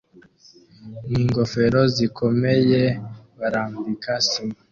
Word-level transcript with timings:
ningofero 1.11 1.81
zikomeye 1.95 2.81
barambika 3.39 4.11
sima 4.27 4.57